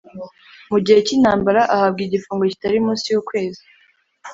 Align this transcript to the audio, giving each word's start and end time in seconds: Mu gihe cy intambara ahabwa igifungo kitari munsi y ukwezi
Mu 0.71 0.77
gihe 0.85 0.99
cy 1.05 1.13
intambara 1.17 1.61
ahabwa 1.73 2.01
igifungo 2.07 2.43
kitari 2.51 2.77
munsi 2.85 3.05
y 3.11 3.17
ukwezi 3.21 3.61